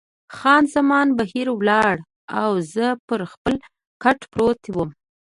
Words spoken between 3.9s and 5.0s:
کټ پروت وم.